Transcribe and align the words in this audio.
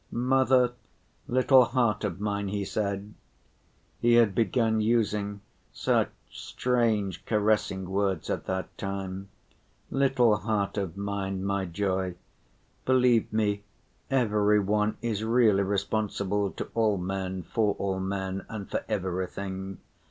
"Mother, 0.09 0.73
little 1.27 1.63
heart 1.65 2.03
of 2.03 2.19
mine," 2.19 2.47
he 2.47 2.65
said 2.65 3.13
(he 3.99 4.13
had 4.15 4.33
begun 4.33 4.81
using 4.81 5.41
such 5.71 6.09
strange 6.31 7.23
caressing 7.27 7.87
words 7.87 8.27
at 8.27 8.47
that 8.47 8.75
time), 8.79 9.29
"little 9.91 10.37
heart 10.37 10.75
of 10.75 10.97
mine, 10.97 11.43
my 11.45 11.65
joy, 11.65 12.15
believe 12.83 13.31
me, 13.31 13.61
every 14.09 14.59
one 14.59 14.97
is 15.03 15.23
really 15.23 15.61
responsible 15.61 16.49
to 16.49 16.69
all 16.73 16.97
men 16.97 17.43
for 17.43 17.75
all 17.75 17.99
men 17.99 18.43
and 18.49 18.71
for 18.71 18.83
everything. 18.89 19.77